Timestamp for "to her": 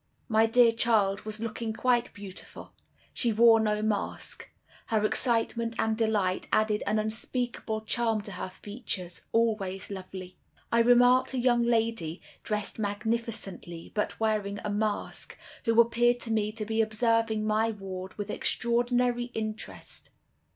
8.21-8.49